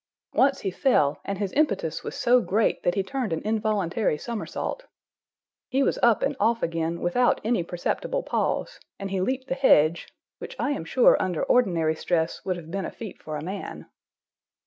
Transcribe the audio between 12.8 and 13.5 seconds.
a feat for a